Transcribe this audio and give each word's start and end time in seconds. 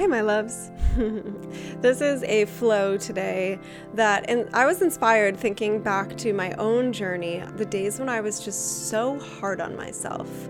Hey, 0.00 0.06
my 0.06 0.22
loves. 0.22 0.70
this 0.96 2.00
is 2.00 2.22
a 2.22 2.46
flow 2.46 2.96
today 2.96 3.58
that, 3.92 4.30
and 4.30 4.48
I 4.54 4.64
was 4.64 4.80
inspired 4.80 5.36
thinking 5.36 5.82
back 5.82 6.16
to 6.16 6.32
my 6.32 6.52
own 6.52 6.90
journey, 6.90 7.44
the 7.56 7.66
days 7.66 7.98
when 7.98 8.08
I 8.08 8.22
was 8.22 8.42
just 8.42 8.88
so 8.88 9.18
hard 9.18 9.60
on 9.60 9.76
myself. 9.76 10.48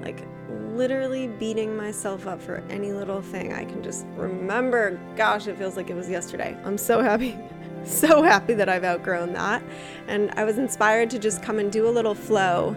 Like, 0.00 0.26
literally 0.72 1.28
beating 1.28 1.76
myself 1.76 2.26
up 2.26 2.40
for 2.40 2.64
any 2.70 2.92
little 2.92 3.20
thing. 3.20 3.52
I 3.52 3.66
can 3.66 3.82
just 3.82 4.06
remember, 4.16 4.98
gosh, 5.16 5.48
it 5.48 5.58
feels 5.58 5.76
like 5.76 5.90
it 5.90 5.94
was 5.94 6.08
yesterday. 6.08 6.56
I'm 6.64 6.78
so 6.78 7.02
happy. 7.02 7.36
So 7.84 8.24
happy 8.24 8.54
that 8.54 8.68
I've 8.68 8.84
outgrown 8.84 9.34
that. 9.34 9.62
And 10.08 10.32
I 10.32 10.42
was 10.42 10.58
inspired 10.58 11.10
to 11.10 11.18
just 11.18 11.44
come 11.44 11.60
and 11.60 11.70
do 11.70 11.88
a 11.88 11.90
little 11.90 12.14
flow 12.14 12.76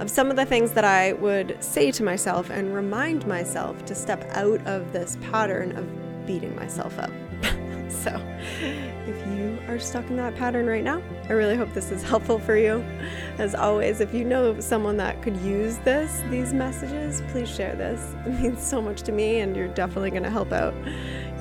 of 0.00 0.08
some 0.08 0.30
of 0.30 0.36
the 0.36 0.46
things 0.46 0.72
that 0.72 0.84
I 0.84 1.14
would 1.14 1.56
say 1.62 1.90
to 1.92 2.02
myself 2.02 2.50
and 2.50 2.74
remind 2.74 3.26
myself 3.26 3.84
to 3.86 3.94
step 3.94 4.24
out 4.30 4.64
of 4.66 4.92
this 4.92 5.16
pattern 5.30 5.76
of 5.76 6.26
beating 6.26 6.54
myself 6.54 6.96
up. 6.98 7.10
so, 7.90 8.20
if 8.60 9.26
you 9.26 9.58
are 9.66 9.78
stuck 9.78 10.08
in 10.08 10.16
that 10.16 10.36
pattern 10.36 10.66
right 10.66 10.84
now, 10.84 11.02
I 11.28 11.32
really 11.32 11.56
hope 11.56 11.72
this 11.72 11.90
is 11.90 12.02
helpful 12.10 12.38
for 12.38 12.56
you. 12.56 12.84
As 13.38 13.54
always, 13.54 14.00
if 14.00 14.14
you 14.14 14.24
know 14.24 14.60
someone 14.60 14.96
that 14.98 15.20
could 15.20 15.36
use 15.38 15.78
this, 15.78 16.22
these 16.30 16.52
messages, 16.52 17.22
please 17.32 17.48
share 17.48 17.74
this. 17.74 18.14
It 18.26 18.40
means 18.40 18.64
so 18.64 18.80
much 18.80 19.02
to 19.02 19.12
me, 19.12 19.40
and 19.40 19.56
you're 19.56 19.68
definitely 19.68 20.10
going 20.10 20.22
to 20.22 20.30
help 20.30 20.52
out 20.52 20.74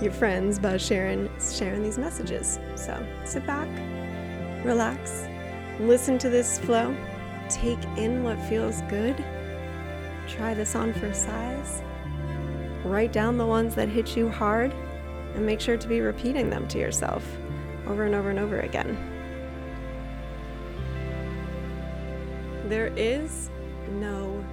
your 0.01 0.11
friends 0.11 0.57
by 0.57 0.77
sharing 0.77 1.29
sharing 1.39 1.83
these 1.83 1.97
messages. 1.97 2.59
So, 2.75 3.05
sit 3.23 3.45
back, 3.45 3.67
relax, 4.65 5.27
listen 5.79 6.17
to 6.19 6.29
this 6.29 6.57
flow 6.59 6.95
Take 7.49 7.83
in 7.97 8.23
what 8.23 8.39
feels 8.43 8.81
good. 8.83 9.23
Try 10.27 10.53
this 10.53 10.75
on 10.75 10.93
for 10.93 11.13
size. 11.13 11.81
Write 12.83 13.13
down 13.13 13.37
the 13.37 13.45
ones 13.45 13.75
that 13.75 13.89
hit 13.89 14.17
you 14.17 14.29
hard 14.29 14.73
and 15.35 15.45
make 15.45 15.61
sure 15.61 15.77
to 15.77 15.87
be 15.87 16.01
repeating 16.01 16.49
them 16.49 16.67
to 16.67 16.77
yourself 16.77 17.25
over 17.87 18.05
and 18.05 18.15
over 18.15 18.29
and 18.29 18.39
over 18.39 18.59
again. 18.59 18.97
There 22.67 22.87
is 22.97 23.49
no 23.91 24.43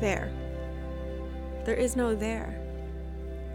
there. 0.00 0.32
There 1.64 1.74
is 1.74 1.96
no 1.96 2.14
there. 2.14 2.60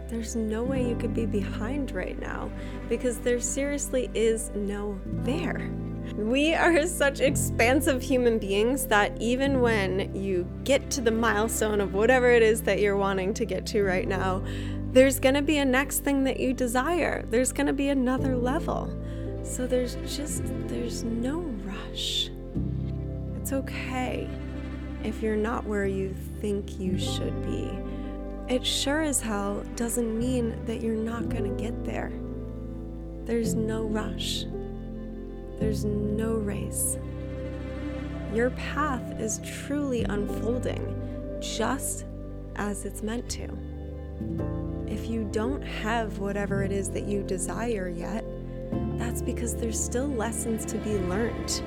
There's 0.08 0.34
no 0.34 0.62
way 0.62 0.88
you 0.88 0.96
could 0.96 1.14
be 1.14 1.26
behind 1.26 1.92
right 1.92 2.18
now 2.20 2.50
because 2.88 3.18
there 3.18 3.40
seriously 3.40 4.10
is 4.14 4.50
no 4.54 5.00
there. 5.04 5.70
We 6.16 6.54
are 6.54 6.86
such 6.86 7.20
expansive 7.20 8.02
human 8.02 8.38
beings 8.38 8.86
that 8.86 9.20
even 9.20 9.60
when 9.60 10.14
you 10.14 10.48
get 10.64 10.90
to 10.92 11.00
the 11.00 11.10
milestone 11.10 11.80
of 11.80 11.94
whatever 11.94 12.30
it 12.30 12.42
is 12.42 12.62
that 12.62 12.80
you're 12.80 12.96
wanting 12.96 13.34
to 13.34 13.44
get 13.44 13.66
to 13.66 13.82
right 13.82 14.06
now, 14.06 14.42
there's 14.92 15.20
going 15.20 15.36
to 15.36 15.42
be 15.42 15.58
a 15.58 15.64
next 15.64 16.00
thing 16.00 16.24
that 16.24 16.40
you 16.40 16.52
desire. 16.52 17.24
There's 17.30 17.52
going 17.52 17.68
to 17.68 17.72
be 17.72 17.90
another 17.90 18.36
level. 18.36 18.90
So 19.42 19.66
there's 19.66 19.96
just 20.06 20.42
there's 20.68 21.04
no 21.04 21.40
rush. 21.64 22.30
It's 23.36 23.52
okay 23.52 24.28
if 25.02 25.22
you're 25.22 25.36
not 25.36 25.64
where 25.64 25.86
you 25.86 26.14
think 26.40 26.78
you 26.78 26.98
should 26.98 27.42
be. 27.42 27.70
It 28.52 28.66
sure 28.66 29.02
as 29.02 29.20
hell 29.20 29.64
doesn't 29.76 30.18
mean 30.18 30.64
that 30.66 30.80
you're 30.82 30.94
not 30.96 31.28
going 31.28 31.44
to 31.44 31.62
get 31.62 31.84
there. 31.84 32.12
There's 33.24 33.54
no 33.54 33.84
rush. 33.84 34.44
There's 35.60 35.84
no 35.84 36.32
race. 36.32 36.96
Your 38.32 38.50
path 38.50 39.20
is 39.20 39.40
truly 39.44 40.04
unfolding 40.04 41.38
just 41.40 42.06
as 42.56 42.86
it's 42.86 43.02
meant 43.02 43.28
to. 43.30 43.46
If 44.88 45.08
you 45.08 45.28
don't 45.30 45.60
have 45.60 46.18
whatever 46.18 46.62
it 46.64 46.72
is 46.72 46.88
that 46.90 47.04
you 47.04 47.22
desire 47.22 47.90
yet, 47.90 48.24
that's 48.96 49.20
because 49.20 49.54
there's 49.54 49.78
still 49.78 50.08
lessons 50.08 50.64
to 50.64 50.78
be 50.78 50.98
learned. 51.00 51.62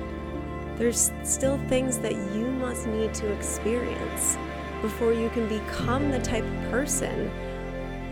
There's 0.76 1.12
still 1.22 1.58
things 1.68 1.98
that 1.98 2.14
you 2.14 2.50
must 2.50 2.88
need 2.88 3.14
to 3.14 3.32
experience 3.32 4.36
before 4.82 5.12
you 5.12 5.30
can 5.30 5.48
become 5.48 6.10
the 6.10 6.18
type 6.18 6.44
of 6.44 6.70
person 6.70 7.30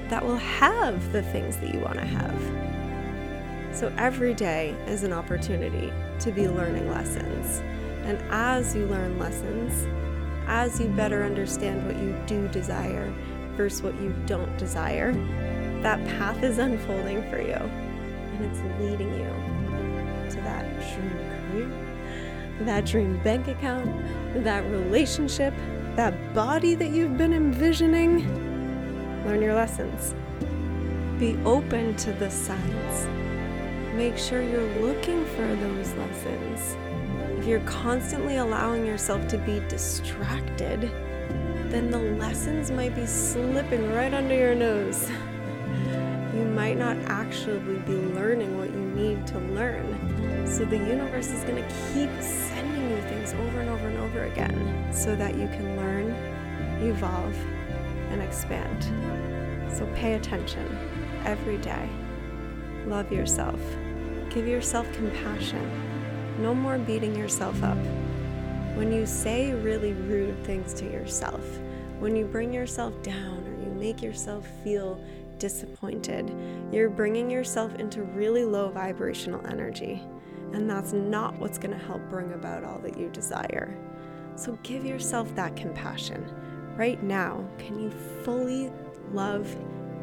that 0.08 0.24
will 0.24 0.36
have 0.36 1.10
the 1.10 1.22
things 1.22 1.56
that 1.56 1.74
you 1.74 1.80
want 1.80 1.96
to 1.96 2.06
have. 2.06 2.81
So 3.72 3.90
every 3.96 4.34
day 4.34 4.76
is 4.86 5.02
an 5.02 5.14
opportunity 5.14 5.90
to 6.20 6.30
be 6.30 6.46
learning 6.46 6.90
lessons. 6.90 7.62
And 8.04 8.18
as 8.30 8.74
you 8.74 8.86
learn 8.86 9.18
lessons, 9.18 9.86
as 10.46 10.78
you 10.78 10.88
better 10.88 11.24
understand 11.24 11.86
what 11.86 11.96
you 11.96 12.14
do 12.26 12.48
desire 12.48 13.10
versus 13.56 13.82
what 13.82 13.94
you 13.94 14.14
don't 14.26 14.56
desire, 14.58 15.12
that 15.82 16.04
path 16.18 16.42
is 16.42 16.58
unfolding 16.58 17.28
for 17.30 17.40
you 17.40 17.54
and 17.54 18.44
it's 18.44 18.60
leading 18.80 19.10
you 19.14 20.30
to 20.30 20.36
that 20.42 20.64
dream 20.94 21.10
career, 21.50 22.66
that 22.66 22.84
dream 22.84 23.22
bank 23.22 23.48
account, 23.48 23.86
that 24.44 24.64
relationship, 24.70 25.54
that 25.96 26.34
body 26.34 26.74
that 26.74 26.90
you've 26.90 27.16
been 27.16 27.32
envisioning. 27.32 28.26
Learn 29.24 29.40
your 29.40 29.54
lessons. 29.54 30.14
Be 31.18 31.38
open 31.44 31.96
to 31.96 32.12
the 32.12 32.30
signs 32.30 33.21
make 33.94 34.16
sure 34.16 34.42
you're 34.42 34.80
looking 34.80 35.24
for 35.26 35.46
those 35.56 35.92
lessons. 35.94 36.76
If 37.38 37.46
you're 37.46 37.60
constantly 37.60 38.36
allowing 38.36 38.86
yourself 38.86 39.28
to 39.28 39.38
be 39.38 39.60
distracted, 39.68 40.90
then 41.70 41.90
the 41.90 41.98
lessons 41.98 42.70
might 42.70 42.94
be 42.94 43.06
slipping 43.06 43.92
right 43.92 44.14
under 44.14 44.34
your 44.34 44.54
nose. 44.54 45.10
You 46.34 46.44
might 46.44 46.78
not 46.78 46.96
actually 47.06 47.78
be 47.80 47.92
learning 47.92 48.56
what 48.56 48.70
you 48.70 48.80
need 48.80 49.26
to 49.28 49.38
learn. 49.38 50.46
So 50.46 50.64
the 50.64 50.76
universe 50.76 51.28
is 51.28 51.44
going 51.44 51.56
to 51.56 51.68
keep 51.92 52.10
sending 52.22 52.90
you 52.90 53.02
things 53.02 53.34
over 53.34 53.60
and 53.60 53.68
over 53.68 53.88
and 53.88 53.98
over 53.98 54.24
again 54.24 54.88
so 54.92 55.14
that 55.16 55.34
you 55.34 55.48
can 55.48 55.76
learn, 55.76 56.10
evolve, 56.82 57.36
and 58.10 58.22
expand. 58.22 58.84
So 59.74 59.86
pay 59.94 60.14
attention 60.14 60.78
every 61.24 61.58
day. 61.58 61.88
Love 62.86 63.12
yourself. 63.12 63.60
Give 64.34 64.48
yourself 64.48 64.90
compassion. 64.94 65.70
No 66.40 66.54
more 66.54 66.78
beating 66.78 67.14
yourself 67.14 67.62
up. 67.62 67.76
When 68.74 68.90
you 68.90 69.04
say 69.04 69.52
really 69.52 69.92
rude 69.92 70.42
things 70.44 70.72
to 70.74 70.90
yourself, 70.90 71.42
when 71.98 72.16
you 72.16 72.24
bring 72.24 72.50
yourself 72.50 73.00
down 73.02 73.46
or 73.46 73.62
you 73.62 73.70
make 73.78 74.00
yourself 74.00 74.46
feel 74.64 74.98
disappointed, 75.38 76.34
you're 76.72 76.88
bringing 76.88 77.30
yourself 77.30 77.74
into 77.74 78.04
really 78.04 78.44
low 78.44 78.70
vibrational 78.70 79.46
energy. 79.46 80.02
And 80.54 80.68
that's 80.68 80.94
not 80.94 81.38
what's 81.38 81.58
going 81.58 81.78
to 81.78 81.84
help 81.84 82.00
bring 82.08 82.32
about 82.32 82.64
all 82.64 82.78
that 82.78 82.96
you 82.96 83.10
desire. 83.10 83.76
So 84.36 84.58
give 84.62 84.86
yourself 84.86 85.34
that 85.34 85.56
compassion. 85.56 86.26
Right 86.74 87.02
now, 87.02 87.44
can 87.58 87.78
you 87.78 87.90
fully 88.24 88.72
love, 89.12 89.54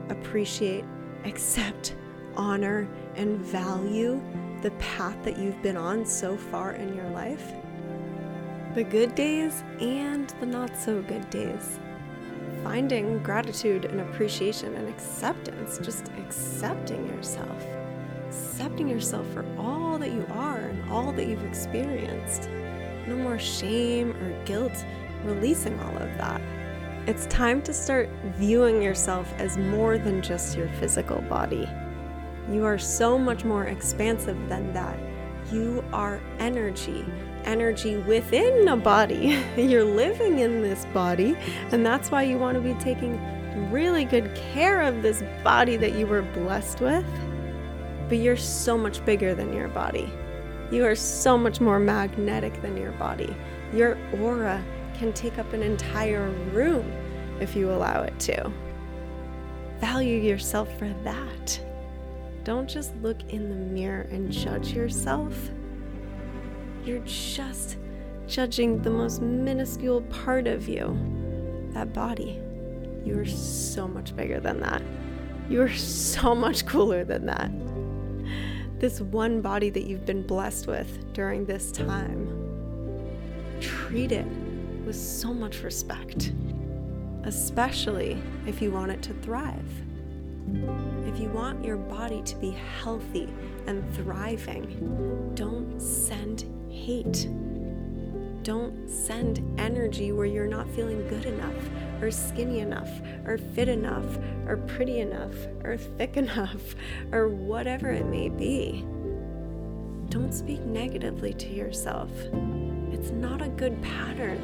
appreciate, 0.10 0.86
accept, 1.26 1.96
honor, 2.40 2.88
and 3.16 3.38
value 3.38 4.20
the 4.62 4.72
path 4.72 5.22
that 5.24 5.38
you've 5.38 5.62
been 5.62 5.78
on 5.78 6.06
so 6.06 6.38
far 6.38 6.72
in 6.72 6.96
your 6.96 7.10
life? 7.10 7.52
The 8.74 8.84
good 8.84 9.14
days 9.14 9.64
and 9.82 10.34
the 10.40 10.46
not 10.46 10.78
so 10.78 11.02
good 11.02 11.30
days. 11.30 11.80
Finding 12.64 13.22
gratitude 13.24 13.86
and 13.86 14.00
appreciation 14.02 14.74
and 14.76 14.88
acceptance, 14.88 15.80
just 15.80 16.08
accepting 16.18 17.08
yourself, 17.08 17.66
accepting 18.28 18.88
yourself 18.88 19.28
for 19.34 19.46
all 19.58 19.98
that 19.98 20.12
you 20.12 20.26
are 20.32 20.60
and 20.60 20.90
all 20.92 21.12
that 21.12 21.28
you've 21.28 21.46
experienced. 21.46 22.50
No 23.08 23.16
more 23.16 23.40
shame 23.40 24.12
or 24.12 24.46
guilt, 24.46 24.86
releasing 25.26 25.78
all 25.82 25.98
of 25.98 26.18
that. 26.18 26.42
It's 27.08 27.26
time 27.26 27.62
to 27.64 27.74
start 27.74 28.10
viewing 28.36 28.82
yourself 28.82 29.34
as 29.38 29.58
more 29.58 29.98
than 29.98 30.22
just 30.22 30.56
your 30.56 30.70
physical 30.80 31.22
body. 31.22 31.68
You 32.52 32.66
are 32.66 32.78
so 32.78 33.18
much 33.18 33.46
more 33.46 33.66
expansive 33.66 34.38
than 34.50 34.74
that. 34.74 34.98
You 35.52 35.84
are 35.94 36.22
energy, 36.40 37.06
energy 37.44 37.98
within 37.98 38.68
a 38.68 38.76
body. 38.76 39.40
You're 39.58 39.84
living 39.84 40.40
in 40.40 40.62
this 40.62 40.86
body, 40.94 41.36
and 41.72 41.86
that's 41.86 42.12
why 42.12 42.24
you 42.24 42.38
want 42.38 42.56
to 42.56 42.62
be 42.62 42.74
taking 42.80 43.20
really 43.72 44.06
good 44.06 44.34
care 44.36 44.82
of 44.82 45.02
this 45.02 45.24
body 45.44 45.78
that 45.78 45.94
you 45.94 46.08
were 46.08 46.22
blessed 46.22 46.82
with. 46.82 47.06
But 48.08 48.18
you're 48.18 48.38
so 48.38 48.78
much 48.78 49.04
bigger 49.06 49.36
than 49.36 49.54
your 49.54 49.68
body. 49.68 50.12
You 50.72 50.86
are 50.86 50.96
so 50.96 51.38
much 51.38 51.62
more 51.62 51.80
magnetic 51.80 52.62
than 52.62 52.78
your 52.78 52.92
body. 52.94 53.36
Your 53.74 53.98
aura 54.20 54.64
can 54.96 55.14
take 55.14 55.38
up 55.38 55.54
an 55.54 55.62
entire 55.62 56.30
room 56.52 56.92
if 57.40 57.56
you 57.56 57.72
allow 57.72 58.02
it 58.02 58.20
to. 58.22 58.52
Value 59.80 60.20
yourself 60.20 60.76
for 60.78 60.90
that. 61.04 61.62
Don't 62.44 62.70
just 62.70 62.96
look 62.98 63.18
in 63.30 63.50
the 63.50 63.56
mirror 63.56 64.08
and 64.12 64.32
judge 64.32 64.74
yourself. 64.74 65.36
You're 66.84 67.04
just 67.06 67.78
judging 68.28 68.82
the 68.82 68.90
most 68.90 69.22
minuscule 69.22 70.02
part 70.04 70.48
of 70.48 70.68
you 70.68 70.98
that 71.74 71.94
body. 71.94 72.40
You 73.04 73.20
are 73.20 73.26
so 73.26 73.88
much 73.88 74.16
bigger 74.16 74.40
than 74.40 74.60
that. 74.62 74.82
You're 75.50 75.74
so 75.74 76.36
much 76.36 76.66
cooler 76.66 77.04
than 77.04 77.26
that. 77.26 77.52
This 78.80 79.02
one 79.02 79.42
body 79.42 79.70
that 79.72 79.84
you've 79.84 80.06
been 80.06 80.26
blessed 80.26 80.68
with 80.68 81.14
during 81.14 81.46
this 81.46 81.72
time, 81.72 82.28
treat 83.60 84.12
it 84.12 84.28
with 84.86 84.96
so 84.96 85.34
much 85.34 85.64
respect, 85.64 86.32
especially 87.24 88.22
if 88.48 88.62
you 88.62 88.72
want 88.72 88.92
it 88.92 89.02
to 89.04 89.14
thrive. 89.16 89.70
If 91.10 91.20
you 91.20 91.30
want 91.30 91.66
your 91.66 91.76
body 91.76 92.22
to 92.22 92.36
be 92.36 92.52
healthy 92.52 93.34
and 93.66 93.84
thriving, 93.96 95.32
don't 95.34 95.82
send 95.82 96.46
hate. 96.70 97.28
Don't 98.44 98.88
send 98.88 99.42
energy 99.60 100.12
where 100.12 100.28
you're 100.28 100.46
not 100.46 100.70
feeling 100.70 101.08
good 101.08 101.26
enough, 101.26 101.56
or 102.00 102.12
skinny 102.12 102.60
enough, 102.60 102.92
or 103.26 103.40
fit 103.40 103.70
enough, 103.70 104.06
or 104.46 104.58
pretty 104.58 105.00
enough, 105.00 105.34
or 105.64 105.78
thick 105.78 106.16
enough, 106.26 106.76
or 107.12 107.28
whatever 107.28 107.90
it 107.90 108.06
may 108.06 108.30
be. 108.30 108.86
Don't 110.10 110.32
speak 110.32 110.62
negatively 110.62 111.34
to 111.34 111.48
yourself. 111.48 112.12
It's 112.92 113.10
not 113.10 113.42
a 113.42 113.50
good 113.50 113.82
pattern. 113.82 114.40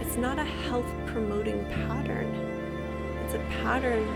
It's 0.00 0.16
not 0.16 0.38
a 0.38 0.44
health 0.44 0.86
promoting 1.06 1.64
pattern. 1.64 2.32
It's 3.24 3.34
a 3.34 3.44
pattern 3.64 4.06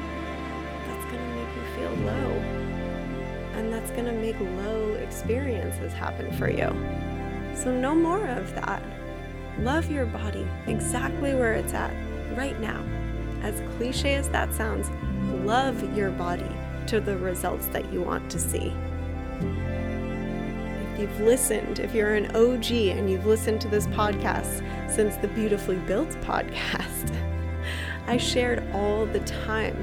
feel 1.78 1.90
low. 2.04 2.30
And 3.54 3.72
that's 3.72 3.90
going 3.90 4.04
to 4.04 4.12
make 4.12 4.38
low 4.40 4.94
experiences 4.94 5.92
happen 5.92 6.32
for 6.36 6.50
you. 6.50 6.68
So, 7.56 7.72
no 7.72 7.94
more 7.94 8.26
of 8.26 8.54
that. 8.54 8.82
Love 9.58 9.90
your 9.90 10.06
body 10.06 10.46
exactly 10.66 11.34
where 11.34 11.54
it's 11.54 11.74
at 11.74 11.92
right 12.36 12.58
now. 12.60 12.84
As 13.42 13.60
cliche 13.76 14.14
as 14.14 14.28
that 14.30 14.54
sounds, 14.54 14.90
love 15.44 15.96
your 15.96 16.10
body 16.10 16.50
to 16.86 17.00
the 17.00 17.16
results 17.18 17.66
that 17.68 17.92
you 17.92 18.00
want 18.00 18.30
to 18.30 18.38
see. 18.38 18.72
If 20.92 21.00
you've 21.00 21.20
listened, 21.20 21.80
if 21.80 21.94
you're 21.94 22.14
an 22.14 22.34
OG 22.36 22.72
and 22.72 23.10
you've 23.10 23.26
listened 23.26 23.60
to 23.62 23.68
this 23.68 23.86
podcast 23.88 24.62
since 24.90 25.16
the 25.16 25.28
Beautifully 25.28 25.76
Built 25.76 26.10
podcast, 26.22 27.14
I 28.06 28.16
shared 28.16 28.64
all 28.72 29.06
the 29.06 29.20
time 29.20 29.76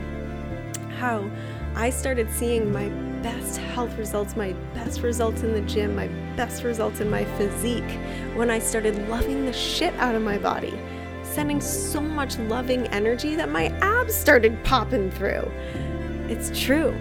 how 0.98 1.30
I 1.76 1.90
started 1.90 2.32
seeing 2.32 2.72
my 2.72 2.88
best 3.22 3.58
health 3.58 3.98
results, 3.98 4.38
my 4.38 4.54
best 4.74 5.02
results 5.02 5.44
in 5.44 5.52
the 5.52 5.62
gym, 5.62 5.94
my 5.94 6.08
best 6.38 6.64
results 6.64 7.02
in 7.02 7.10
my 7.10 7.26
physique 7.38 8.00
when 8.34 8.50
I 8.50 8.60
started 8.60 9.10
loving 9.10 9.46
the 9.46 9.52
shit 9.52 9.94
out 9.96 10.16
of 10.16 10.22
my 10.22 10.38
body, 10.38 10.74
sending 11.24 11.60
so 11.60 12.00
much 12.00 12.40
loving 12.40 12.88
energy 12.88 13.36
that 13.36 13.50
my 13.50 13.66
abs 13.82 14.16
started 14.16 14.64
popping 14.64 15.12
through. 15.12 15.52
It's 16.30 16.58
true. 16.58 16.96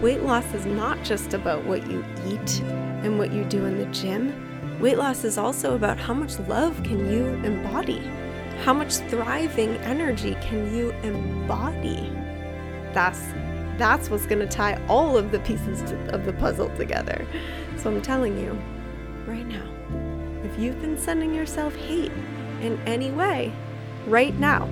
Weight 0.00 0.22
loss 0.22 0.54
is 0.54 0.66
not 0.66 1.02
just 1.02 1.34
about 1.34 1.64
what 1.64 1.84
you 1.90 2.04
eat 2.28 2.60
and 3.02 3.18
what 3.18 3.32
you 3.32 3.42
do 3.44 3.64
in 3.64 3.76
the 3.76 3.86
gym. 3.86 4.78
Weight 4.78 4.98
loss 4.98 5.24
is 5.24 5.36
also 5.36 5.74
about 5.74 5.98
how 5.98 6.14
much 6.14 6.38
love 6.40 6.80
can 6.84 7.10
you 7.10 7.26
embody? 7.44 8.08
How 8.62 8.72
much 8.72 8.98
thriving 9.08 9.74
energy 9.78 10.36
can 10.40 10.72
you 10.72 10.92
embody? 11.02 12.12
That's 12.92 13.20
that's 13.78 14.10
what's 14.10 14.26
going 14.26 14.46
to 14.46 14.46
tie 14.46 14.80
all 14.88 15.16
of 15.16 15.30
the 15.30 15.38
pieces 15.40 15.82
to, 15.82 16.14
of 16.14 16.24
the 16.24 16.32
puzzle 16.34 16.68
together. 16.76 17.26
So 17.76 17.90
I'm 17.90 18.02
telling 18.02 18.38
you, 18.38 18.58
right 19.26 19.46
now, 19.46 19.68
if 20.44 20.58
you've 20.58 20.80
been 20.80 20.98
sending 20.98 21.34
yourself 21.34 21.74
hate 21.74 22.12
in 22.60 22.80
any 22.86 23.10
way, 23.10 23.52
right 24.06 24.34
now, 24.38 24.68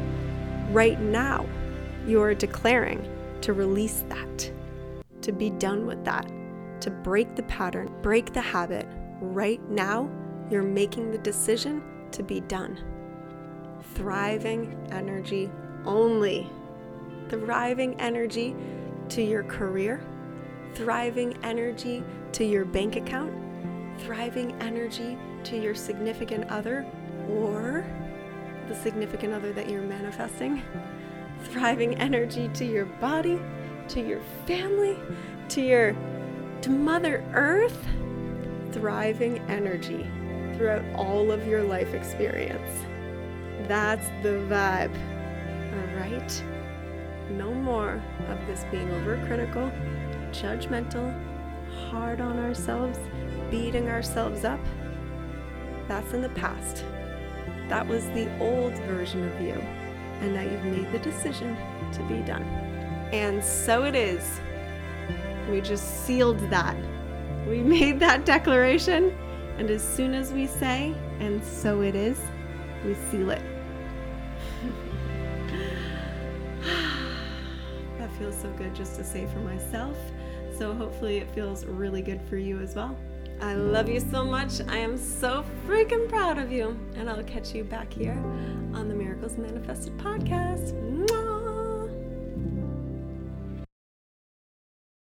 right 0.71 1.01
now, 1.01 1.47
you 2.07 2.23
are 2.23 2.35
declaring 2.35 3.09
to 3.41 3.53
release 3.53 4.05
that, 4.09 4.51
to 5.23 5.33
be 5.33 5.51
done 5.51 5.87
with 5.87 6.05
that, 6.05 6.31
to 6.81 6.91
break 6.91 7.35
the 7.37 7.43
pattern, 7.45 7.95
break 8.03 8.33
the 8.33 8.41
habit. 8.41 8.87
Right 9.21 9.61
now, 9.71 10.11
you're 10.51 10.63
making 10.63 11.11
the 11.11 11.19
decision 11.19 11.83
to 12.13 12.23
be 12.23 12.41
done. 12.41 12.79
Thriving 13.95 14.77
energy 14.91 15.51
only. 15.85 16.51
Thriving 17.29 17.99
energy 18.01 18.55
to 19.11 19.23
your 19.23 19.43
career, 19.45 20.01
thriving 20.75 21.37
energy 21.43 22.03
to 22.33 22.45
your 22.45 22.65
bank 22.65 22.97
account, 22.97 23.33
thriving 24.01 24.53
energy 24.61 25.17
to 25.45 25.61
your 25.61 25.75
significant 25.75 26.51
other 26.51 26.87
or 27.29 27.87
the 28.69 28.75
significant 28.75 29.33
other 29.33 29.53
that 29.53 29.69
you're 29.69 29.83
manifesting, 29.83 30.63
thriving 31.45 31.95
energy 31.97 32.49
to 32.55 32.65
your 32.65 32.87
body, 32.87 33.39
to 33.89 34.01
your 34.01 34.21
family, 34.47 34.99
to 35.49 35.61
your 35.61 35.95
to 36.63 36.71
mother 36.71 37.23
earth, 37.35 37.87
thriving 38.73 39.39
energy 39.51 40.07
throughout 40.57 40.85
all 40.95 41.31
of 41.31 41.47
your 41.47 41.63
life 41.63 41.93
experience. 41.93 42.85
That's 43.69 44.07
the 44.23 44.41
vibe. 44.49 44.95
All 45.75 45.97
right? 46.01 46.54
More 47.65 48.01
of 48.29 48.47
this 48.47 48.65
being 48.71 48.89
overcritical, 48.89 49.73
judgmental, 50.31 51.13
hard 51.91 52.21
on 52.21 52.39
ourselves, 52.39 52.99
beating 53.51 53.89
ourselves 53.89 54.45
up. 54.45 54.61
That's 55.89 56.13
in 56.13 56.21
the 56.21 56.29
past. 56.31 56.85
That 57.69 57.87
was 57.87 58.07
the 58.09 58.31
old 58.39 58.75
version 58.85 59.27
of 59.27 59.41
you. 59.41 59.55
And 60.21 60.35
now 60.35 60.43
you've 60.43 60.65
made 60.65 60.93
the 60.93 60.99
decision 60.99 61.57
to 61.93 62.03
be 62.05 62.21
done. 62.21 62.43
And 63.13 63.43
so 63.43 63.85
it 63.85 63.95
is. 63.95 64.41
We 65.51 65.61
just 65.61 66.05
sealed 66.05 66.39
that. 66.51 66.77
We 67.49 67.63
made 67.63 67.99
that 68.01 68.25
declaration. 68.25 69.17
And 69.59 69.71
as 69.71 69.83
soon 69.83 70.15
as 70.15 70.33
we 70.33 70.47
say, 70.47 70.95
and 71.21 71.43
so 71.43 71.81
it 71.81 71.95
is, 71.95 72.21
we 72.85 72.95
seal 73.11 73.31
it. 73.31 73.54
Feels 78.25 78.41
so 78.41 78.51
good 78.53 78.75
just 78.75 78.97
to 78.97 79.05
say 79.05 79.27
for 79.27 79.41
myself. 79.41 79.97
So 80.57 80.73
hopefully 80.73 81.19
it 81.19 81.29
feels 81.35 81.67
really 81.67 82.01
good 82.01 82.23
for 82.23 82.39
you 82.39 82.59
as 82.61 82.75
well. 82.75 82.97
I 83.43 83.55
love 83.55 83.89
you 83.89 84.01
so 84.01 84.25
much. 84.25 84.61
I 84.69 84.79
am 84.79 84.97
so 84.97 85.45
freaking 85.67 86.09
proud 86.09 86.39
of 86.39 86.51
you. 86.51 86.79
And 86.97 87.11
I'll 87.11 87.23
catch 87.25 87.55
you 87.55 87.65
back 87.65 87.93
here 87.93 88.19
on 88.73 88.89
the 88.89 88.95
Miracles 88.95 89.37
Manifested 89.37 89.97
podcast. 89.99 90.73
Mwah! 90.91 91.34